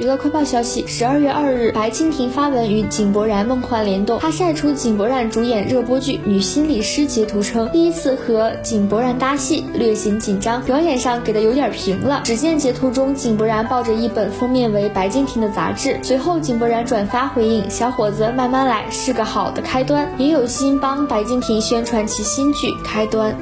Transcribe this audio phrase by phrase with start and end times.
[0.00, 12.22] 娱乐快报消息：十二月二日，白敬亭发文与井柏然梦幻联动，他晒出井柏然主演热播剧《女心理师》截图称，第一次和井柏然搭戏，略显紧张，表演上给的有点平了。
[12.24, 23.34] 只见截图中，井柏然抱着一本封面为白敬亭的杂志，随后井柏然转发回应：“小伙子慢慢来，是个好的开端。”也有心帮白敬亭宣传其新剧《开端》。